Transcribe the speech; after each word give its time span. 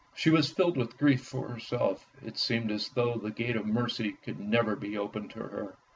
She 0.15 0.31
was 0.31 0.51
filled 0.51 0.77
with 0.77 0.97
grief 0.97 1.21
for 1.23 1.47
herself; 1.49 2.07
it 2.25 2.35
seemed 2.39 2.71
as 2.71 2.89
though 2.89 3.19
the 3.19 3.29
gate 3.29 3.55
of 3.55 3.67
mercy 3.67 4.13
could 4.23 4.39
never 4.39 4.75
be 4.75 4.97
opened 4.97 5.29
to 5.29 5.39
her. 5.41 5.75